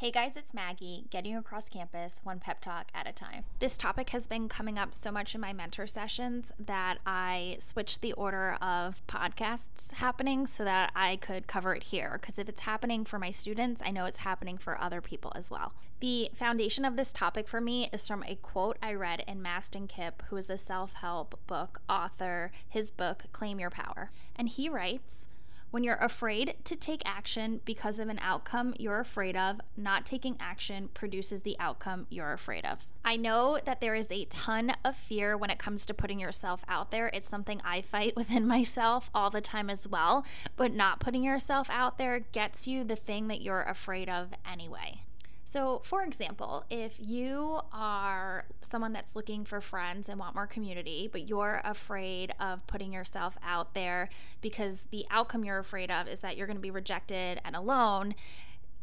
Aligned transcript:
Hey 0.00 0.10
guys, 0.10 0.38
it's 0.38 0.54
Maggie, 0.54 1.04
getting 1.10 1.36
across 1.36 1.68
campus 1.68 2.22
one 2.24 2.38
pep 2.38 2.62
talk 2.62 2.88
at 2.94 3.06
a 3.06 3.12
time. 3.12 3.44
This 3.58 3.76
topic 3.76 4.08
has 4.08 4.26
been 4.26 4.48
coming 4.48 4.78
up 4.78 4.94
so 4.94 5.12
much 5.12 5.34
in 5.34 5.42
my 5.42 5.52
mentor 5.52 5.86
sessions 5.86 6.52
that 6.58 6.96
I 7.04 7.58
switched 7.60 8.00
the 8.00 8.14
order 8.14 8.56
of 8.62 9.06
podcasts 9.06 9.92
happening 9.92 10.46
so 10.46 10.64
that 10.64 10.90
I 10.96 11.16
could 11.16 11.46
cover 11.46 11.74
it 11.74 11.82
here. 11.82 12.16
Because 12.18 12.38
if 12.38 12.48
it's 12.48 12.62
happening 12.62 13.04
for 13.04 13.18
my 13.18 13.28
students, 13.28 13.82
I 13.84 13.90
know 13.90 14.06
it's 14.06 14.20
happening 14.20 14.56
for 14.56 14.80
other 14.80 15.02
people 15.02 15.34
as 15.36 15.50
well. 15.50 15.74
The 16.00 16.30
foundation 16.32 16.86
of 16.86 16.96
this 16.96 17.12
topic 17.12 17.46
for 17.46 17.60
me 17.60 17.90
is 17.92 18.08
from 18.08 18.24
a 18.26 18.36
quote 18.36 18.78
I 18.82 18.94
read 18.94 19.22
in 19.28 19.42
Mastin 19.42 19.86
Kipp, 19.86 20.22
who 20.30 20.38
is 20.38 20.48
a 20.48 20.56
self 20.56 20.94
help 20.94 21.38
book 21.46 21.82
author, 21.90 22.52
his 22.66 22.90
book, 22.90 23.24
Claim 23.32 23.60
Your 23.60 23.68
Power. 23.68 24.10
And 24.34 24.48
he 24.48 24.70
writes, 24.70 25.28
when 25.70 25.84
you're 25.84 25.96
afraid 25.96 26.54
to 26.64 26.76
take 26.76 27.02
action 27.04 27.60
because 27.64 27.98
of 27.98 28.08
an 28.08 28.18
outcome 28.22 28.74
you're 28.78 29.00
afraid 29.00 29.36
of, 29.36 29.60
not 29.76 30.04
taking 30.04 30.36
action 30.40 30.88
produces 30.94 31.42
the 31.42 31.56
outcome 31.58 32.06
you're 32.10 32.32
afraid 32.32 32.64
of. 32.64 32.86
I 33.04 33.16
know 33.16 33.58
that 33.64 33.80
there 33.80 33.94
is 33.94 34.10
a 34.10 34.26
ton 34.26 34.72
of 34.84 34.96
fear 34.96 35.36
when 35.36 35.50
it 35.50 35.58
comes 35.58 35.86
to 35.86 35.94
putting 35.94 36.18
yourself 36.20 36.64
out 36.68 36.90
there. 36.90 37.08
It's 37.12 37.28
something 37.28 37.60
I 37.64 37.80
fight 37.80 38.16
within 38.16 38.46
myself 38.46 39.10
all 39.14 39.30
the 39.30 39.40
time 39.40 39.70
as 39.70 39.88
well, 39.88 40.24
but 40.56 40.72
not 40.72 41.00
putting 41.00 41.22
yourself 41.22 41.68
out 41.70 41.98
there 41.98 42.20
gets 42.20 42.66
you 42.66 42.84
the 42.84 42.96
thing 42.96 43.28
that 43.28 43.40
you're 43.40 43.62
afraid 43.62 44.08
of 44.08 44.28
anyway. 44.50 45.02
So, 45.50 45.80
for 45.82 46.04
example, 46.04 46.64
if 46.70 46.94
you 47.00 47.58
are 47.72 48.44
someone 48.60 48.92
that's 48.92 49.16
looking 49.16 49.44
for 49.44 49.60
friends 49.60 50.08
and 50.08 50.16
want 50.16 50.36
more 50.36 50.46
community, 50.46 51.08
but 51.10 51.28
you're 51.28 51.60
afraid 51.64 52.32
of 52.38 52.64
putting 52.68 52.92
yourself 52.92 53.36
out 53.44 53.74
there 53.74 54.10
because 54.42 54.86
the 54.92 55.06
outcome 55.10 55.44
you're 55.44 55.58
afraid 55.58 55.90
of 55.90 56.06
is 56.06 56.20
that 56.20 56.36
you're 56.36 56.46
going 56.46 56.56
to 56.56 56.62
be 56.62 56.70
rejected 56.70 57.40
and 57.44 57.56
alone, 57.56 58.14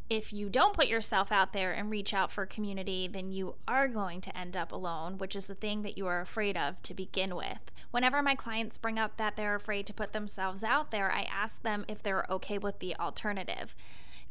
if 0.09 0.31
you 0.31 0.49
don't 0.49 0.73
put 0.73 0.88
yourself 0.88 1.31
out 1.31 1.53
there 1.53 1.73
and 1.73 1.89
reach 1.89 2.13
out 2.13 2.31
for 2.31 2.45
community, 2.45 3.07
then 3.07 3.31
you 3.31 3.55
are 3.67 3.88
going 3.88 4.21
to 4.21 4.38
end 4.38 4.55
up 4.55 4.71
alone, 4.71 5.17
which 5.17 5.36
is 5.36 5.47
the 5.47 5.55
thing 5.55 5.81
that 5.81 5.97
you 5.97 6.08
are 6.08 6.22
afraid 6.22 6.55
of 6.55 6.81
to 6.83 6.94
begin 6.94 7.36
with. 7.36 7.72
Whenever 7.91 8.22
my 8.22 8.36
clients 8.36 8.77
bring 8.77 8.97
up 8.97 9.17
that 9.17 9.36
they're 9.36 9.55
afraid 9.55 9.86
to 9.88 9.94
put 9.94 10.14
themselves 10.14 10.64
out 10.64 10.91
there, 10.91 11.11
I 11.11 11.23
ask 11.23 11.61
them 11.61 11.86
if 11.88 12.02
they're 12.02 12.25
okay 12.30 12.58
with 12.58 12.80
the 12.80 12.95
alternative. 12.95 13.75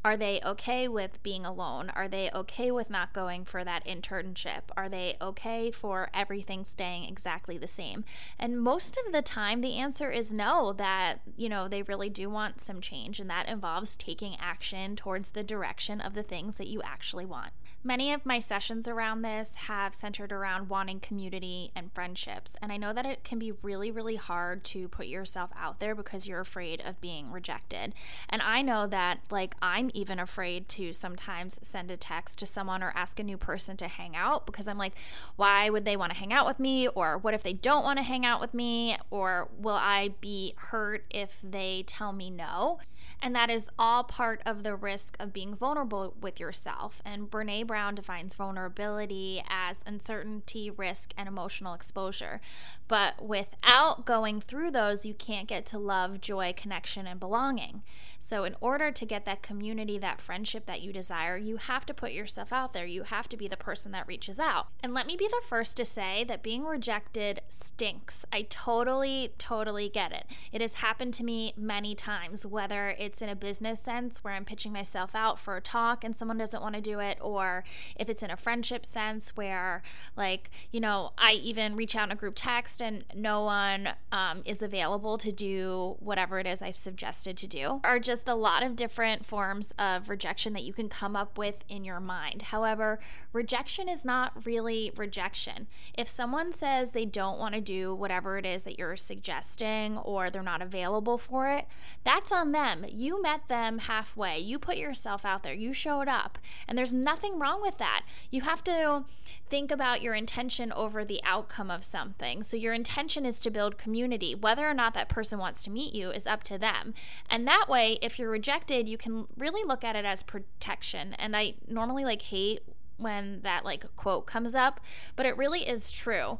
Are 0.04 0.16
they 0.16 0.40
okay 0.44 0.86
with 0.86 1.20
being 1.24 1.44
alone? 1.44 1.90
Are 1.96 2.06
they 2.06 2.30
okay 2.32 2.70
with 2.70 2.90
not 2.90 3.12
going 3.12 3.44
for 3.44 3.64
that 3.64 3.84
internship? 3.84 4.62
Are 4.76 4.88
they 4.88 5.16
okay 5.20 5.72
for 5.72 6.10
everything 6.14 6.64
staying 6.64 7.04
exactly 7.08 7.58
the 7.58 7.66
same? 7.66 8.04
And 8.38 8.60
most 8.60 8.96
of 9.04 9.12
the 9.12 9.22
time, 9.22 9.62
the 9.62 9.78
answer 9.78 10.12
is 10.12 10.32
no, 10.32 10.72
that, 10.74 11.22
you 11.36 11.48
know, 11.48 11.66
they 11.66 11.82
really 11.82 12.08
do 12.08 12.30
want 12.30 12.60
some 12.60 12.80
change, 12.80 13.18
and 13.18 13.28
that 13.30 13.48
involves 13.48 13.96
taking 13.96 14.36
action 14.38 14.94
towards 14.94 15.32
the 15.32 15.42
direction 15.42 15.65
of 16.00 16.14
the 16.14 16.22
things 16.22 16.56
that 16.56 16.68
you 16.68 16.82
actually 16.82 17.26
want. 17.26 17.52
Many 17.84 18.12
of 18.12 18.26
my 18.26 18.40
sessions 18.40 18.88
around 18.88 19.22
this 19.22 19.54
have 19.54 19.94
centered 19.94 20.32
around 20.32 20.68
wanting 20.68 20.98
community 20.98 21.70
and 21.76 21.92
friendships, 21.92 22.56
and 22.60 22.72
I 22.72 22.76
know 22.76 22.92
that 22.92 23.06
it 23.06 23.22
can 23.22 23.38
be 23.38 23.52
really, 23.62 23.92
really 23.92 24.16
hard 24.16 24.64
to 24.64 24.88
put 24.88 25.06
yourself 25.06 25.50
out 25.56 25.78
there 25.78 25.94
because 25.94 26.26
you're 26.26 26.40
afraid 26.40 26.82
of 26.84 27.00
being 27.00 27.30
rejected. 27.30 27.94
And 28.28 28.42
I 28.42 28.62
know 28.62 28.88
that, 28.88 29.20
like, 29.30 29.54
I'm 29.62 29.90
even 29.94 30.18
afraid 30.18 30.68
to 30.70 30.92
sometimes 30.92 31.60
send 31.62 31.92
a 31.92 31.96
text 31.96 32.40
to 32.40 32.46
someone 32.46 32.82
or 32.82 32.92
ask 32.96 33.20
a 33.20 33.24
new 33.24 33.36
person 33.36 33.76
to 33.76 33.86
hang 33.86 34.16
out 34.16 34.46
because 34.46 34.66
I'm 34.66 34.78
like, 34.78 34.94
why 35.36 35.70
would 35.70 35.84
they 35.84 35.96
want 35.96 36.12
to 36.12 36.18
hang 36.18 36.32
out 36.32 36.46
with 36.46 36.58
me? 36.58 36.88
Or 36.88 37.18
what 37.18 37.34
if 37.34 37.44
they 37.44 37.52
don't 37.52 37.84
want 37.84 37.98
to 37.98 38.02
hang 38.02 38.26
out 38.26 38.40
with 38.40 38.52
me? 38.52 38.96
Or 39.10 39.48
will 39.58 39.78
I 39.80 40.14
be 40.20 40.54
hurt 40.56 41.04
if 41.10 41.40
they 41.42 41.84
tell 41.86 42.12
me 42.12 42.30
no? 42.30 42.80
And 43.22 43.34
that 43.36 43.48
is 43.48 43.70
all 43.78 44.02
part 44.02 44.40
of 44.44 44.64
the 44.64 44.74
risk 44.74 45.16
of 45.20 45.32
being 45.32 45.55
vulnerable 45.56 46.14
with 46.20 46.38
yourself. 46.40 47.02
And 47.04 47.30
Brene 47.30 47.66
Brown 47.66 47.94
defines 47.94 48.34
vulnerability 48.34 49.42
as 49.48 49.80
uncertainty, 49.86 50.70
risk, 50.70 51.12
and 51.16 51.28
emotional 51.28 51.74
exposure. 51.74 52.40
But 52.88 53.24
without 53.24 54.06
going 54.06 54.40
through 54.40 54.70
those, 54.70 55.04
you 55.04 55.14
can't 55.14 55.48
get 55.48 55.66
to 55.66 55.78
love, 55.78 56.20
joy, 56.20 56.54
connection, 56.56 57.06
and 57.06 57.18
belonging. 57.18 57.82
So, 58.18 58.44
in 58.44 58.56
order 58.60 58.90
to 58.90 59.06
get 59.06 59.24
that 59.24 59.42
community, 59.42 59.98
that 59.98 60.20
friendship 60.20 60.66
that 60.66 60.82
you 60.82 60.92
desire, 60.92 61.36
you 61.36 61.58
have 61.58 61.86
to 61.86 61.94
put 61.94 62.10
yourself 62.10 62.52
out 62.52 62.72
there. 62.72 62.84
You 62.84 63.04
have 63.04 63.28
to 63.28 63.36
be 63.36 63.46
the 63.46 63.56
person 63.56 63.92
that 63.92 64.08
reaches 64.08 64.40
out. 64.40 64.66
And 64.82 64.92
let 64.92 65.06
me 65.06 65.16
be 65.16 65.28
the 65.28 65.42
first 65.46 65.76
to 65.76 65.84
say 65.84 66.24
that 66.24 66.42
being 66.42 66.64
rejected 66.64 67.40
stinks. 67.48 68.24
I 68.32 68.42
totally, 68.42 69.34
totally 69.38 69.88
get 69.88 70.12
it. 70.12 70.26
It 70.50 70.60
has 70.60 70.74
happened 70.74 71.14
to 71.14 71.24
me 71.24 71.54
many 71.56 71.94
times, 71.94 72.44
whether 72.44 72.96
it's 72.98 73.22
in 73.22 73.28
a 73.28 73.36
business 73.36 73.80
sense 73.80 74.24
where 74.24 74.34
I'm 74.34 74.44
pitching 74.44 74.72
myself 74.72 75.14
out 75.14 75.38
for 75.46 75.56
a 75.56 75.60
talk 75.60 76.02
and 76.02 76.16
someone 76.16 76.36
doesn't 76.38 76.60
want 76.60 76.74
to 76.74 76.80
do 76.80 76.98
it, 76.98 77.18
or 77.20 77.62
if 77.94 78.10
it's 78.10 78.24
in 78.24 78.32
a 78.32 78.36
friendship 78.36 78.84
sense 78.84 79.30
where, 79.36 79.80
like, 80.16 80.50
you 80.72 80.80
know, 80.80 81.12
I 81.16 81.34
even 81.34 81.76
reach 81.76 81.94
out 81.94 82.08
in 82.08 82.12
a 82.12 82.16
group 82.16 82.34
text 82.34 82.82
and 82.82 83.04
no 83.14 83.44
one 83.44 83.90
um, 84.10 84.42
is 84.44 84.60
available 84.60 85.16
to 85.18 85.30
do 85.30 85.96
whatever 86.00 86.40
it 86.40 86.48
is 86.48 86.62
I've 86.62 86.74
suggested 86.74 87.36
to 87.36 87.46
do, 87.46 87.80
are 87.84 88.00
just 88.00 88.28
a 88.28 88.34
lot 88.34 88.64
of 88.64 88.74
different 88.74 89.24
forms 89.24 89.72
of 89.78 90.08
rejection 90.08 90.52
that 90.54 90.64
you 90.64 90.72
can 90.72 90.88
come 90.88 91.14
up 91.14 91.38
with 91.38 91.64
in 91.68 91.84
your 91.84 92.00
mind. 92.00 92.42
However, 92.42 92.98
rejection 93.32 93.88
is 93.88 94.04
not 94.04 94.44
really 94.44 94.90
rejection. 94.96 95.68
If 95.96 96.08
someone 96.08 96.50
says 96.50 96.90
they 96.90 97.06
don't 97.06 97.38
want 97.38 97.54
to 97.54 97.60
do 97.60 97.94
whatever 97.94 98.36
it 98.36 98.44
is 98.44 98.64
that 98.64 98.80
you're 98.80 98.96
suggesting 98.96 99.96
or 99.98 100.28
they're 100.28 100.42
not 100.42 100.60
available 100.60 101.18
for 101.18 101.46
it, 101.46 101.66
that's 102.02 102.32
on 102.32 102.50
them. 102.50 102.84
You 102.88 103.22
met 103.22 103.46
them 103.46 103.78
halfway. 103.78 104.40
You 104.40 104.58
put 104.58 104.76
yourself 104.76 105.24
out 105.24 105.35
there. 105.42 105.54
You 105.54 105.72
showed 105.72 106.08
up. 106.08 106.38
And 106.68 106.76
there's 106.76 106.94
nothing 106.94 107.38
wrong 107.38 107.60
with 107.62 107.78
that. 107.78 108.02
You 108.30 108.42
have 108.42 108.62
to 108.64 109.04
think 109.46 109.70
about 109.70 110.02
your 110.02 110.14
intention 110.14 110.72
over 110.72 111.04
the 111.04 111.20
outcome 111.24 111.70
of 111.70 111.84
something. 111.84 112.42
So 112.42 112.56
your 112.56 112.72
intention 112.72 113.24
is 113.24 113.40
to 113.40 113.50
build 113.50 113.78
community. 113.78 114.34
Whether 114.34 114.68
or 114.68 114.74
not 114.74 114.94
that 114.94 115.08
person 115.08 115.38
wants 115.38 115.62
to 115.64 115.70
meet 115.70 115.94
you 115.94 116.10
is 116.10 116.26
up 116.26 116.42
to 116.44 116.58
them. 116.58 116.94
And 117.30 117.46
that 117.46 117.66
way, 117.68 117.98
if 118.02 118.18
you're 118.18 118.30
rejected, 118.30 118.88
you 118.88 118.98
can 118.98 119.26
really 119.36 119.64
look 119.64 119.84
at 119.84 119.96
it 119.96 120.04
as 120.04 120.22
protection. 120.22 121.14
And 121.14 121.36
I 121.36 121.54
normally 121.68 122.04
like 122.04 122.22
hate 122.22 122.60
when 122.98 123.40
that 123.42 123.64
like 123.64 123.84
quote 123.96 124.26
comes 124.26 124.54
up, 124.54 124.80
but 125.16 125.26
it 125.26 125.36
really 125.36 125.68
is 125.68 125.90
true. 125.90 126.38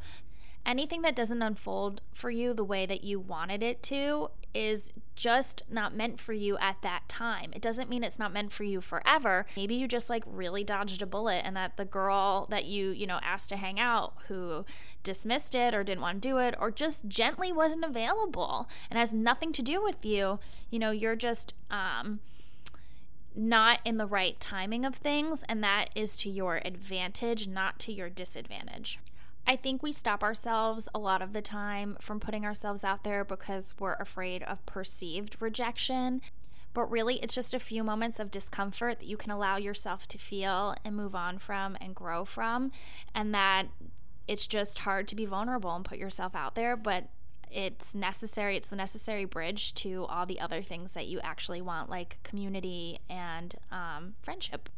Anything 0.67 1.03
that 1.03 1.15
doesn't 1.15 1.43
unfold 1.43 2.03
for 2.13 2.29
you 2.29 2.53
the 2.53 2.65
way 2.65 2.87
that 2.87 3.05
you 3.05 3.21
wanted 3.21 3.63
it 3.63 3.85
to 3.85 4.31
is 4.53 4.93
just 5.15 5.63
not 5.71 5.95
meant 5.95 6.19
for 6.19 6.33
you 6.33 6.59
at 6.59 6.83
that 6.83 7.09
time. 7.09 7.53
It 7.55 7.63
doesn't 7.63 7.89
mean 7.89 8.03
it's 8.03 8.19
not 8.19 8.33
meant 8.33 8.53
for 8.53 8.65
you 8.65 8.81
forever. 8.81 9.47
Maybe 9.57 9.77
you 9.77 9.87
just 9.87 10.11
like 10.11 10.25
really 10.27 10.65
dodged 10.65 11.03
a 11.03 11.07
bullet 11.07 11.43
and 11.45 11.57
that 11.57 11.77
the 11.77 11.85
girl 11.85 12.47
that 12.51 12.65
you, 12.65 12.91
you 12.91 13.07
know, 13.07 13.21
asked 13.23 13.51
to 13.51 13.57
hang 13.57 13.79
out 13.79 14.15
who 14.27 14.65
dismissed 15.05 15.55
it 15.55 15.73
or 15.73 15.85
didn't 15.85 16.03
want 16.03 16.21
to 16.21 16.29
do 16.29 16.39
it 16.39 16.57
or 16.59 16.73
just 16.73 17.07
gently 17.07 17.53
wasn't 17.53 17.85
available 17.85 18.69
and 18.91 18.99
has 18.99 19.13
nothing 19.13 19.53
to 19.53 19.63
do 19.63 19.81
with 19.83 20.05
you, 20.05 20.41
you 20.71 20.81
know, 20.81 20.91
you're 20.91 21.17
just 21.17 21.55
um 21.71 22.19
not 23.39 23.81
in 23.85 23.99
the 23.99 24.07
right 24.07 24.41
timing 24.41 24.87
of 24.87 24.95
things, 24.95 25.45
and 25.49 25.63
that 25.63 25.91
is 25.95 26.17
to 26.17 26.31
your 26.31 26.63
advantage, 26.65 27.47
not 27.47 27.79
to 27.79 27.93
your 27.93 28.09
disadvantage. 28.09 28.99
I 29.47 29.55
think 29.57 29.83
we 29.83 29.93
stop 29.93 30.23
ourselves 30.25 30.89
a 30.95 30.99
lot 30.99 31.23
of 31.23 31.33
the 31.33 31.41
time 31.41 31.97
from 32.01 32.19
putting 32.19 32.45
ourselves 32.45 32.83
out 32.83 33.05
there 33.05 33.25
because 33.25 33.75
we're 33.79 33.95
afraid 33.95 34.43
of 34.43 34.65
perceived 34.67 35.41
rejection. 35.41 36.21
But 36.75 36.91
really, 36.91 37.17
it's 37.23 37.35
just 37.35 37.55
a 37.55 37.59
few 37.59 37.85
moments 37.85 38.19
of 38.19 38.31
discomfort 38.31 38.99
that 38.99 39.07
you 39.07 39.17
can 39.17 39.31
allow 39.31 39.57
yourself 39.57 40.07
to 40.09 40.19
feel 40.19 40.75
and 40.85 40.97
move 40.97 41.15
on 41.15 41.39
from 41.39 41.77
and 41.81 41.95
grow 41.95 42.25
from. 42.25 42.73
And 43.15 43.33
that 43.35 43.69
it's 44.27 44.47
just 44.47 44.81
hard 44.81 45.07
to 45.09 45.15
be 45.15 45.25
vulnerable 45.25 45.75
and 45.75 45.85
put 45.85 45.99
yourself 45.99 46.35
out 46.35 46.55
there, 46.55 46.77
but 46.77 47.05
it's 47.51 47.95
necessary. 47.95 48.57
It's 48.57 48.69
the 48.69 48.77
necessary 48.77 49.25
bridge 49.25 49.73
to 49.75 50.05
all 50.07 50.27
the 50.27 50.41
other 50.41 50.61
things 50.61 50.95
that 50.95 51.07
you 51.07 51.21
actually 51.21 51.63
want, 51.63 51.89
like 51.89 52.19
community 52.25 52.99
and 53.09 53.55
um, 53.71 54.15
friendship 54.21 54.69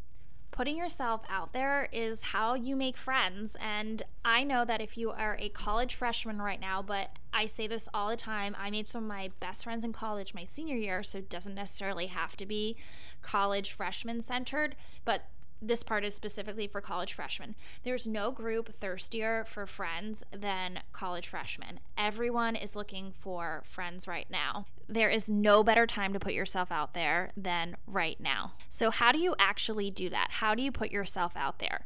putting 0.50 0.76
yourself 0.76 1.22
out 1.28 1.52
there 1.52 1.88
is 1.92 2.22
how 2.22 2.54
you 2.54 2.74
make 2.74 2.96
friends. 2.96 3.56
And 3.60 4.02
I 4.24 4.44
know 4.44 4.64
that 4.64 4.80
if 4.80 4.98
you 4.98 5.10
are 5.10 5.36
a 5.38 5.48
college 5.50 5.94
freshman 5.94 6.40
right 6.40 6.60
now, 6.60 6.82
but 6.82 7.10
I 7.32 7.46
say 7.46 7.66
this 7.66 7.88
all 7.94 8.08
the 8.08 8.16
time, 8.16 8.56
I 8.58 8.70
made 8.70 8.88
some 8.88 9.04
of 9.04 9.08
my 9.08 9.30
best 9.40 9.64
friends 9.64 9.84
in 9.84 9.92
college 9.92 10.34
my 10.34 10.44
senior 10.44 10.76
year, 10.76 11.02
so 11.02 11.18
it 11.18 11.28
doesn't 11.28 11.54
necessarily 11.54 12.06
have 12.06 12.36
to 12.38 12.46
be 12.46 12.76
college 13.22 13.72
freshman 13.72 14.20
centered, 14.22 14.74
but 15.04 15.28
this 15.60 15.82
part 15.82 16.04
is 16.04 16.14
specifically 16.14 16.66
for 16.66 16.80
college 16.80 17.12
freshmen. 17.12 17.54
There's 17.82 18.06
no 18.06 18.30
group 18.30 18.78
thirstier 18.80 19.44
for 19.44 19.66
friends 19.66 20.24
than 20.30 20.80
college 20.92 21.28
freshmen. 21.28 21.80
Everyone 21.96 22.56
is 22.56 22.76
looking 22.76 23.12
for 23.18 23.62
friends 23.64 24.06
right 24.06 24.26
now. 24.30 24.66
There 24.88 25.10
is 25.10 25.28
no 25.28 25.62
better 25.62 25.86
time 25.86 26.12
to 26.12 26.18
put 26.18 26.32
yourself 26.32 26.72
out 26.72 26.94
there 26.94 27.32
than 27.36 27.76
right 27.86 28.18
now. 28.18 28.52
So, 28.68 28.90
how 28.90 29.12
do 29.12 29.18
you 29.18 29.34
actually 29.38 29.90
do 29.90 30.08
that? 30.08 30.28
How 30.30 30.54
do 30.54 30.62
you 30.62 30.72
put 30.72 30.90
yourself 30.90 31.36
out 31.36 31.58
there? 31.58 31.84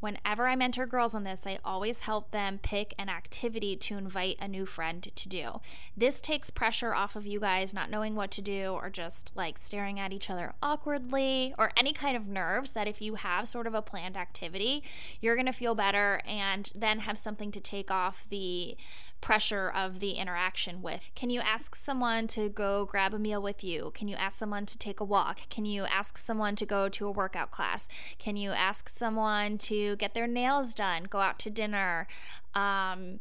Whenever 0.00 0.46
I 0.46 0.54
mentor 0.54 0.86
girls 0.86 1.14
on 1.14 1.24
this, 1.24 1.46
I 1.46 1.58
always 1.64 2.02
help 2.02 2.30
them 2.30 2.58
pick 2.62 2.94
an 2.98 3.08
activity 3.08 3.76
to 3.76 3.98
invite 3.98 4.36
a 4.40 4.46
new 4.46 4.64
friend 4.64 5.02
to 5.02 5.28
do. 5.28 5.60
This 5.96 6.20
takes 6.20 6.50
pressure 6.50 6.94
off 6.94 7.16
of 7.16 7.26
you 7.26 7.40
guys 7.40 7.74
not 7.74 7.90
knowing 7.90 8.14
what 8.14 8.30
to 8.32 8.42
do 8.42 8.72
or 8.72 8.90
just 8.90 9.32
like 9.34 9.58
staring 9.58 9.98
at 9.98 10.12
each 10.12 10.30
other 10.30 10.54
awkwardly 10.62 11.52
or 11.58 11.72
any 11.76 11.92
kind 11.92 12.16
of 12.16 12.26
nerves 12.26 12.72
that 12.72 12.86
if 12.86 13.02
you 13.02 13.16
have 13.16 13.48
sort 13.48 13.66
of 13.66 13.74
a 13.74 13.82
planned 13.82 14.16
activity, 14.16 14.84
you're 15.20 15.34
going 15.34 15.46
to 15.46 15.52
feel 15.52 15.74
better 15.74 16.20
and 16.26 16.70
then 16.74 17.00
have 17.00 17.18
something 17.18 17.50
to 17.50 17.60
take 17.60 17.90
off 17.90 18.26
the 18.30 18.76
pressure 19.20 19.68
of 19.68 20.00
the 20.00 20.12
interaction 20.12 20.82
with. 20.82 21.10
Can 21.14 21.30
you 21.30 21.40
ask 21.40 21.74
someone 21.74 22.26
to 22.28 22.48
go 22.48 22.84
grab 22.84 23.14
a 23.14 23.18
meal 23.18 23.42
with 23.42 23.64
you? 23.64 23.90
Can 23.94 24.08
you 24.08 24.16
ask 24.16 24.38
someone 24.38 24.66
to 24.66 24.78
take 24.78 25.00
a 25.00 25.04
walk? 25.04 25.48
Can 25.48 25.64
you 25.64 25.84
ask 25.84 26.16
someone 26.18 26.56
to 26.56 26.66
go 26.66 26.88
to 26.88 27.06
a 27.06 27.10
workout 27.10 27.50
class? 27.50 27.88
Can 28.18 28.36
you 28.36 28.50
ask 28.50 28.88
someone 28.88 29.58
to 29.58 29.96
get 29.96 30.14
their 30.14 30.26
nails 30.26 30.74
done, 30.74 31.04
go 31.04 31.18
out 31.18 31.38
to 31.40 31.50
dinner? 31.50 32.06
Um, 32.54 33.20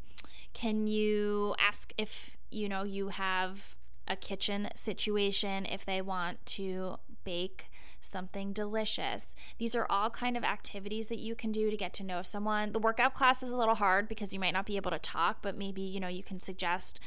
can 0.54 0.88
you 0.88 1.56
ask 1.60 1.94
if 1.98 2.38
you 2.50 2.70
know 2.70 2.84
you 2.84 3.10
have 3.10 3.76
a 4.08 4.16
kitchen 4.16 4.70
situation 4.74 5.66
if 5.66 5.86
they 5.86 6.02
want 6.02 6.46
to 6.46 6.98
bake 7.24 7.70
something 8.08 8.54
delicious. 8.54 9.36
These 9.58 9.76
are 9.76 9.86
all 9.90 10.10
kind 10.10 10.38
of 10.38 10.44
activities 10.44 11.08
that 11.10 11.20
you 11.20 11.36
can 11.36 11.52
do 11.52 11.70
to 11.70 11.78
get 11.78 11.94
to 11.96 12.04
know 12.04 12.22
someone. 12.22 12.72
The 12.72 12.80
workout 12.80 13.14
class 13.14 13.44
is 13.44 13.52
a 13.52 13.58
little 13.58 13.76
hard 13.76 14.08
because 14.08 14.34
you 14.34 14.40
might 14.40 14.54
not 14.54 14.66
be 14.66 14.78
able 14.78 14.92
to 14.92 15.00
talk, 15.00 15.42
but 15.42 15.58
maybe, 15.58 15.82
you 15.82 16.00
know, 16.00 16.08
you 16.08 16.24
can 16.24 16.40
suggest 16.40 17.00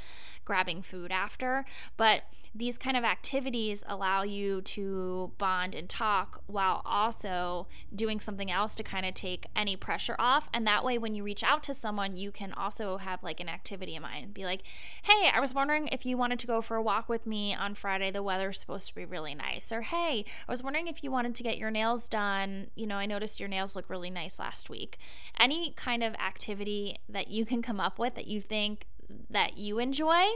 grabbing 0.44 0.82
food 0.82 1.12
after. 1.12 1.64
But 1.96 2.24
these 2.54 2.78
kind 2.78 2.96
of 2.96 3.04
activities 3.04 3.84
allow 3.86 4.22
you 4.22 4.62
to 4.62 5.32
bond 5.38 5.74
and 5.74 5.88
talk 5.88 6.42
while 6.46 6.82
also 6.84 7.68
doing 7.94 8.20
something 8.20 8.50
else 8.50 8.74
to 8.76 8.82
kind 8.82 9.06
of 9.06 9.14
take 9.14 9.46
any 9.54 9.76
pressure 9.76 10.16
off. 10.18 10.48
And 10.52 10.66
that 10.66 10.84
way, 10.84 10.98
when 10.98 11.14
you 11.14 11.22
reach 11.22 11.44
out 11.44 11.62
to 11.64 11.74
someone, 11.74 12.16
you 12.16 12.30
can 12.32 12.52
also 12.52 12.96
have 12.96 13.22
like 13.22 13.40
an 13.40 13.48
activity 13.48 13.94
in 13.94 14.02
mind. 14.02 14.34
Be 14.34 14.44
like, 14.44 14.62
hey, 15.02 15.30
I 15.32 15.40
was 15.40 15.54
wondering 15.54 15.88
if 15.88 16.04
you 16.04 16.16
wanted 16.16 16.38
to 16.40 16.46
go 16.46 16.60
for 16.60 16.76
a 16.76 16.82
walk 16.82 17.08
with 17.08 17.26
me 17.26 17.54
on 17.54 17.74
Friday. 17.74 18.10
The 18.10 18.22
weather's 18.22 18.58
supposed 18.58 18.88
to 18.88 18.94
be 18.94 19.04
really 19.04 19.34
nice. 19.34 19.72
Or 19.72 19.82
hey, 19.82 20.24
I 20.48 20.52
was 20.52 20.62
wondering 20.62 20.88
if 20.90 21.02
you 21.02 21.10
wanted 21.10 21.34
to 21.36 21.42
get 21.42 21.56
your 21.56 21.70
nails 21.70 22.08
done. 22.08 22.68
You 22.74 22.86
know, 22.86 22.96
I 22.96 23.06
noticed 23.06 23.40
your 23.40 23.48
nails 23.48 23.74
look 23.74 23.88
really 23.88 24.10
nice 24.10 24.38
last 24.38 24.68
week. 24.68 24.98
Any 25.38 25.72
kind 25.76 26.02
of 26.02 26.14
activity 26.16 26.98
that 27.08 27.28
you 27.28 27.46
can 27.46 27.62
come 27.62 27.80
up 27.80 27.98
with 27.98 28.16
that 28.16 28.26
you 28.26 28.40
think 28.40 28.86
that 29.30 29.56
you 29.56 29.78
enjoy 29.78 30.26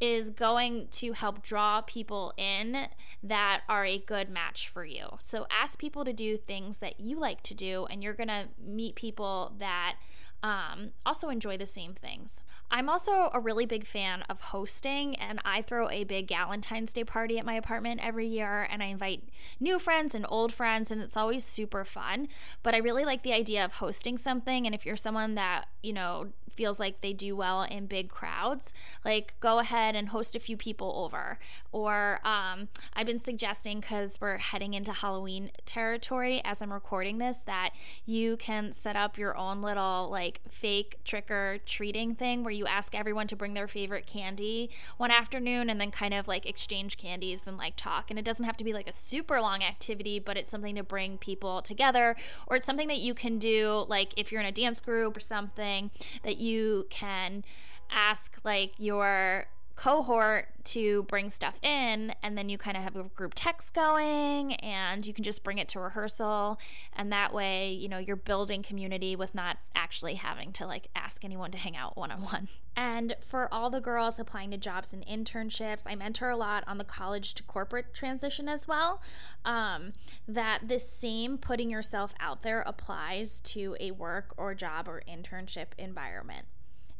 is 0.00 0.30
going 0.30 0.88
to 0.88 1.12
help 1.12 1.42
draw 1.42 1.82
people 1.82 2.32
in 2.36 2.88
that 3.22 3.60
are 3.68 3.84
a 3.84 3.98
good 3.98 4.30
match 4.30 4.68
for 4.68 4.84
you. 4.84 5.06
So 5.18 5.46
ask 5.50 5.78
people 5.78 6.04
to 6.04 6.12
do 6.12 6.36
things 6.36 6.78
that 6.78 6.98
you 6.98 7.18
like 7.18 7.42
to 7.44 7.54
do, 7.54 7.86
and 7.90 8.02
you're 8.02 8.14
going 8.14 8.28
to 8.28 8.48
meet 8.58 8.94
people 8.94 9.52
that 9.58 9.96
um, 10.42 10.92
also 11.04 11.28
enjoy 11.28 11.58
the 11.58 11.66
same 11.66 11.92
things. 11.92 12.44
I'm 12.70 12.88
also 12.88 13.30
a 13.34 13.40
really 13.40 13.66
big 13.66 13.86
fan 13.86 14.22
of 14.30 14.40
hosting, 14.40 15.14
and 15.16 15.38
I 15.44 15.60
throw 15.60 15.90
a 15.90 16.04
big 16.04 16.28
Valentine's 16.28 16.94
Day 16.94 17.04
party 17.04 17.38
at 17.38 17.44
my 17.44 17.54
apartment 17.54 18.00
every 18.02 18.26
year, 18.26 18.66
and 18.70 18.82
I 18.82 18.86
invite 18.86 19.24
new 19.58 19.78
friends 19.78 20.14
and 20.14 20.24
old 20.28 20.52
friends, 20.52 20.90
and 20.90 21.02
it's 21.02 21.16
always 21.16 21.44
super 21.44 21.84
fun. 21.84 22.28
But 22.62 22.74
I 22.74 22.78
really 22.78 23.04
like 23.04 23.22
the 23.22 23.34
idea 23.34 23.64
of 23.64 23.74
hosting 23.74 24.16
something, 24.16 24.64
and 24.64 24.74
if 24.74 24.86
you're 24.86 24.96
someone 24.96 25.34
that, 25.34 25.66
you 25.82 25.92
know, 25.92 26.28
feels 26.52 26.80
like 26.80 27.00
they 27.00 27.12
do 27.12 27.36
well 27.36 27.62
in 27.62 27.86
big 27.86 28.08
crowds, 28.08 28.74
like 29.04 29.34
go 29.40 29.58
ahead 29.58 29.94
and 29.94 30.08
host 30.08 30.34
a 30.34 30.40
few 30.40 30.56
people 30.56 30.92
over. 30.96 31.38
Or 31.72 32.20
um, 32.24 32.68
I've 32.94 33.06
been 33.06 33.18
suggesting, 33.18 33.80
because 33.80 34.18
we're 34.20 34.38
heading 34.38 34.74
into 34.74 34.92
Halloween 34.92 35.50
territory 35.64 36.40
as 36.44 36.62
I'm 36.62 36.72
recording 36.72 37.18
this, 37.18 37.38
that 37.38 37.70
you 38.06 38.36
can 38.36 38.72
set 38.72 38.96
up 38.96 39.18
your 39.18 39.36
own 39.36 39.62
little 39.62 40.08
like 40.10 40.40
fake 40.48 40.98
trick 41.04 41.30
or 41.30 41.58
treating 41.66 42.14
thing 42.14 42.42
where 42.42 42.52
you 42.52 42.66
ask 42.66 42.94
everyone 42.94 43.26
to 43.28 43.36
bring 43.36 43.54
their 43.54 43.68
favorite 43.68 44.06
candy 44.06 44.70
one 44.96 45.10
afternoon 45.10 45.70
and 45.70 45.80
then 45.80 45.90
kind 45.90 46.14
of 46.14 46.28
like 46.28 46.46
exchange 46.46 46.96
candies 46.96 47.46
and 47.46 47.56
like 47.56 47.74
talk. 47.76 48.10
And 48.10 48.18
it 48.18 48.24
doesn't 48.24 48.44
have 48.44 48.56
to 48.56 48.64
be 48.64 48.72
like 48.72 48.88
a 48.88 48.92
super 48.92 49.40
long 49.40 49.62
activity, 49.62 50.18
but 50.18 50.36
it's 50.36 50.50
something 50.50 50.74
to 50.74 50.82
bring 50.82 51.18
people 51.18 51.62
together 51.62 52.16
or 52.46 52.56
it's 52.56 52.64
something 52.64 52.88
that 52.88 52.98
you 52.98 53.14
can 53.14 53.38
do 53.38 53.84
like 53.88 54.12
if 54.16 54.32
you're 54.32 54.40
in 54.40 54.46
a 54.46 54.52
dance 54.52 54.80
group 54.80 55.16
or 55.16 55.20
something 55.20 55.90
that 56.22 56.38
you 56.40 56.86
can 56.90 57.44
ask 57.90 58.40
like 58.44 58.72
your 58.78 59.46
cohort 59.80 60.48
to 60.62 61.04
bring 61.04 61.30
stuff 61.30 61.58
in 61.62 62.12
and 62.22 62.36
then 62.36 62.50
you 62.50 62.58
kind 62.58 62.76
of 62.76 62.82
have 62.82 62.96
a 62.96 63.04
group 63.04 63.32
text 63.34 63.72
going 63.72 64.54
and 64.56 65.06
you 65.06 65.14
can 65.14 65.24
just 65.24 65.42
bring 65.42 65.56
it 65.56 65.68
to 65.68 65.80
rehearsal. 65.80 66.60
And 66.92 67.10
that 67.12 67.32
way 67.32 67.72
you 67.72 67.88
know 67.88 67.96
you're 67.96 68.16
building 68.16 68.62
community 68.62 69.16
with 69.16 69.34
not 69.34 69.56
actually 69.74 70.16
having 70.16 70.52
to 70.52 70.66
like 70.66 70.88
ask 70.94 71.24
anyone 71.24 71.50
to 71.52 71.58
hang 71.58 71.78
out 71.78 71.96
one-on-one. 71.96 72.48
And 72.76 73.16
for 73.26 73.48
all 73.52 73.70
the 73.70 73.80
girls 73.80 74.18
applying 74.18 74.50
to 74.50 74.58
jobs 74.58 74.92
and 74.92 75.04
internships 75.06 75.84
i 75.86 75.94
mentor 75.94 76.28
a 76.28 76.36
lot 76.36 76.62
on 76.66 76.76
the 76.76 76.84
college 76.84 77.32
to 77.34 77.42
corporate 77.42 77.94
transition 77.94 78.50
as 78.50 78.68
well 78.68 79.00
um, 79.46 79.92
that 80.28 80.68
this 80.68 80.90
same 80.90 81.38
putting 81.38 81.70
yourself 81.70 82.12
out 82.20 82.42
there 82.42 82.60
applies 82.66 83.40
to 83.40 83.76
a 83.80 83.92
work 83.92 84.34
or 84.36 84.54
job 84.54 84.88
or 84.88 85.02
internship 85.08 85.68
environment 85.78 86.46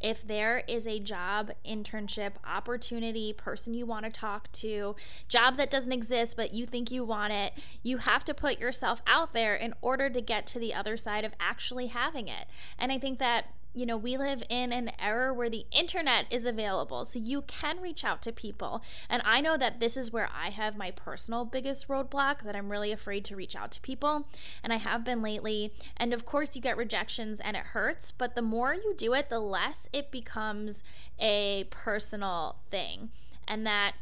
if 0.00 0.26
there 0.26 0.62
is 0.67 0.87
a 0.87 0.99
job, 0.99 1.50
internship, 1.67 2.32
opportunity, 2.44 3.32
person 3.32 3.75
you 3.75 3.87
want 3.87 4.05
to 4.05 4.11
talk 4.11 4.50
to, 4.52 4.97
job 5.29 5.56
that 5.56 5.70
doesn't 5.70 5.93
exist 5.93 6.37
but 6.37 6.55
you 6.55 6.67
think 6.67 6.91
you 6.91 7.05
want 7.05 7.32
it, 7.32 7.52
you 7.82 7.99
have 7.99 8.25
to 8.25 8.35
put 8.35 8.58
yourself 8.58 9.02
out 9.06 9.32
there 9.32 9.55
in 9.55 9.75
order 9.82 10.08
to 10.11 10.20
get 10.20 10.47
to 10.47 10.58
the 10.58 10.75
other 10.75 10.97
side 10.97 11.25
of 11.25 11.32
actually 11.41 11.88
having 11.88 12.29
it. 12.29 12.47
And 12.79 12.91
I 12.91 12.99
think 12.99 13.19
that 13.19 13.47
you 13.75 13.87
know, 13.87 13.96
we 13.96 14.17
live 14.17 14.43
in 14.49 14.72
an 14.72 14.90
era 14.99 15.32
where 15.32 15.50
the 15.50 15.67
internet 15.70 16.26
is 16.31 16.44
available, 16.44 17.05
so 17.05 17.19
you 17.19 17.43
can 17.43 17.81
reach 17.81 18.05
out 18.05 18.22
to 18.22 18.32
people. 18.32 18.82
And 19.08 19.22
I 19.25 19.40
know 19.40 19.56
that 19.56 19.81
this 19.81 19.96
is 19.96 20.12
where 20.12 20.28
I 20.34 20.50
have 20.50 20.76
my 20.76 20.90
personal 20.90 21.44
biggest 21.44 21.88
roadblock 21.88 22.43
that 22.43 22.56
I'm 22.56 22.70
really 22.70 22.93
afraid 22.93 23.25
to 23.26 23.37
reach 23.37 23.55
out 23.55 23.70
to 23.72 23.81
people. 23.81 24.28
And 24.64 24.72
I 24.72 24.76
have 24.76 25.05
been 25.05 25.22
lately. 25.22 25.72
And 25.96 26.12
of 26.12 26.25
course, 26.25 26.56
you 26.56 26.62
get 26.62 26.76
rejections 26.76 27.40
and 27.40 27.56
it 27.56 27.67
hurts, 27.67 28.12
but 28.12 28.34
the 28.34 28.43
more 28.43 28.75
you 28.75 28.94
do 28.96 29.14
it, 29.14 29.31
the 29.31 29.40
less 29.40 29.88
it 29.93 30.11
becomes 30.11 30.82
a 31.19 31.64
personal 31.70 32.56
thing. 32.70 33.11
And 33.46 33.66
that 33.66 33.94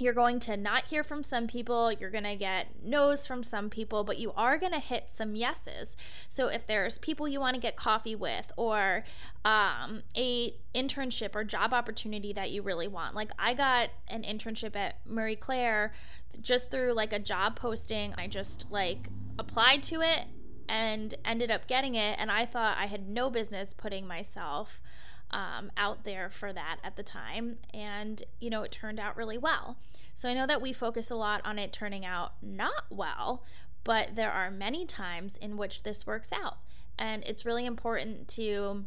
you're 0.00 0.14
going 0.14 0.38
to 0.40 0.56
not 0.56 0.84
hear 0.86 1.02
from 1.02 1.22
some 1.22 1.46
people 1.46 1.92
you're 1.92 2.10
going 2.10 2.24
to 2.24 2.36
get 2.36 2.68
no's 2.84 3.26
from 3.26 3.42
some 3.42 3.70
people 3.70 4.04
but 4.04 4.18
you 4.18 4.32
are 4.36 4.58
going 4.58 4.72
to 4.72 4.78
hit 4.78 5.08
some 5.08 5.34
yeses. 5.34 5.96
So 6.28 6.48
if 6.48 6.66
there's 6.66 6.98
people 6.98 7.28
you 7.28 7.40
want 7.40 7.54
to 7.54 7.60
get 7.60 7.76
coffee 7.76 8.16
with 8.16 8.50
or 8.56 9.04
um, 9.44 10.02
a 10.16 10.54
internship 10.74 11.34
or 11.34 11.44
job 11.44 11.74
opportunity 11.74 12.32
that 12.32 12.50
you 12.50 12.62
really 12.62 12.86
want 12.86 13.14
like 13.14 13.32
i 13.40 13.52
got 13.52 13.90
an 14.08 14.22
internship 14.22 14.76
at 14.76 14.98
marie 15.04 15.34
claire 15.34 15.90
just 16.40 16.70
through 16.70 16.92
like 16.92 17.12
a 17.12 17.18
job 17.18 17.56
posting. 17.56 18.14
I 18.16 18.26
just 18.26 18.66
like 18.70 19.08
applied 19.38 19.82
to 19.84 20.00
it 20.02 20.26
and 20.70 21.14
ended 21.24 21.50
up 21.50 21.66
getting 21.66 21.94
it 21.94 22.16
and 22.18 22.30
i 22.30 22.46
thought 22.46 22.76
i 22.78 22.86
had 22.86 23.08
no 23.08 23.28
business 23.28 23.74
putting 23.74 24.06
myself 24.06 24.80
um, 25.30 25.70
out 25.76 26.04
there 26.04 26.28
for 26.28 26.52
that 26.52 26.78
at 26.82 26.96
the 26.96 27.02
time. 27.02 27.58
And, 27.72 28.22
you 28.40 28.50
know, 28.50 28.62
it 28.62 28.72
turned 28.72 28.98
out 28.98 29.16
really 29.16 29.38
well. 29.38 29.78
So 30.14 30.28
I 30.28 30.34
know 30.34 30.46
that 30.46 30.60
we 30.60 30.72
focus 30.72 31.10
a 31.10 31.16
lot 31.16 31.40
on 31.44 31.58
it 31.58 31.72
turning 31.72 32.04
out 32.04 32.32
not 32.42 32.84
well, 32.90 33.44
but 33.84 34.16
there 34.16 34.32
are 34.32 34.50
many 34.50 34.84
times 34.84 35.36
in 35.36 35.56
which 35.56 35.82
this 35.82 36.06
works 36.06 36.32
out. 36.32 36.58
And 36.98 37.24
it's 37.24 37.46
really 37.46 37.64
important 37.64 38.28
to 38.28 38.84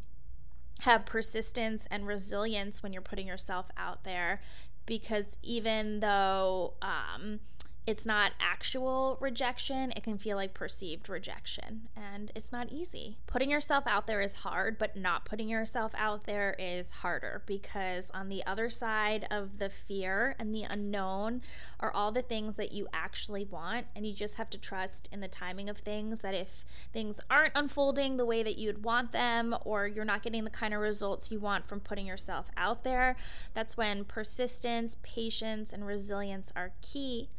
have 0.81 1.05
persistence 1.05 1.87
and 1.89 2.05
resilience 2.05 2.83
when 2.83 2.93
you're 2.93 3.01
putting 3.01 3.27
yourself 3.27 3.69
out 3.77 4.03
there 4.03 4.41
because 4.85 5.37
even 5.41 6.01
though, 6.01 6.73
um, 6.81 7.39
it's 7.85 8.05
not 8.05 8.31
actual 8.39 9.17
rejection, 9.19 9.91
it 9.95 10.03
can 10.03 10.17
feel 10.17 10.37
like 10.37 10.53
perceived 10.53 11.09
rejection, 11.09 11.89
and 11.95 12.31
it's 12.33 12.51
not 12.51 12.71
easy. 12.71 13.17
Putting 13.27 13.49
yourself 13.49 13.83
out 13.85 14.07
there 14.07 14.21
is 14.21 14.33
hard, 14.33 14.77
but 14.77 14.95
not 14.95 15.25
putting 15.25 15.49
yourself 15.49 15.93
out 15.97 16.25
there 16.25 16.55
is 16.57 16.91
harder 16.91 17.43
because 17.45 18.09
on 18.11 18.29
the 18.29 18.45
other 18.45 18.69
side 18.69 19.27
of 19.29 19.57
the 19.57 19.69
fear 19.69 20.35
and 20.39 20.55
the 20.55 20.63
unknown 20.63 21.41
are 21.79 21.91
all 21.91 22.11
the 22.11 22.21
things 22.21 22.55
that 22.55 22.71
you 22.71 22.87
actually 22.93 23.43
want, 23.43 23.87
and 23.95 24.05
you 24.05 24.13
just 24.13 24.35
have 24.37 24.49
to 24.51 24.57
trust 24.57 25.09
in 25.11 25.19
the 25.19 25.27
timing 25.27 25.69
of 25.69 25.79
things 25.79 26.21
that 26.21 26.33
if 26.33 26.63
things 26.93 27.19
aren't 27.29 27.53
unfolding 27.55 28.15
the 28.15 28.25
way 28.25 28.43
that 28.43 28.57
you'd 28.57 28.83
want 28.85 29.11
them, 29.11 29.55
or 29.65 29.87
you're 29.87 30.05
not 30.05 30.23
getting 30.23 30.45
the 30.45 30.49
kind 30.49 30.73
of 30.73 30.79
results 30.79 31.31
you 31.31 31.39
want 31.39 31.67
from 31.67 31.79
putting 31.79 32.05
yourself 32.05 32.49
out 32.55 32.83
there, 32.83 33.15
that's 33.53 33.75
when 33.75 34.05
persistence, 34.05 34.95
patience, 35.03 35.73
and 35.73 35.85
resilience 35.85 36.51
are 36.55 36.71
key. 36.81 37.29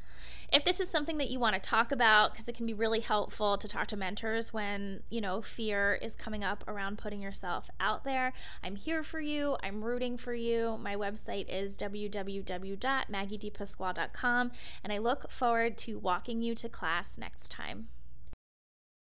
If 0.52 0.64
this 0.64 0.80
is 0.80 0.88
something 0.88 1.18
that 1.18 1.30
you 1.30 1.40
want 1.40 1.54
to 1.54 1.60
talk 1.60 1.92
about, 1.92 2.32
because 2.32 2.48
it 2.48 2.54
can 2.54 2.66
be 2.66 2.74
really 2.74 3.00
helpful 3.00 3.58
to 3.58 3.68
talk 3.68 3.86
to 3.88 3.96
mentors 3.96 4.52
when, 4.52 5.02
you 5.08 5.20
know, 5.20 5.42
fear 5.42 5.98
is 6.00 6.14
coming 6.16 6.44
up 6.44 6.62
around 6.68 6.98
putting 6.98 7.20
yourself 7.20 7.68
out 7.80 8.04
there, 8.04 8.32
I'm 8.62 8.76
here 8.76 9.02
for 9.02 9.20
you. 9.20 9.56
I'm 9.62 9.82
rooting 9.82 10.16
for 10.16 10.34
you. 10.34 10.78
My 10.80 10.94
website 10.96 11.46
is 11.48 11.76
www.maggiedpasquale.com, 11.76 14.52
and 14.82 14.92
I 14.92 14.98
look 14.98 15.30
forward 15.30 15.76
to 15.78 15.98
walking 15.98 16.42
you 16.42 16.54
to 16.54 16.68
class 16.68 17.18
next 17.18 17.50
time. 17.50 17.88